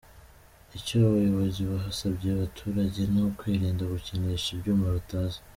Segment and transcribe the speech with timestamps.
[0.77, 5.39] Icyo abayobozi basabye abaturage ni ukwirinda gukinisha ibyuma batazi.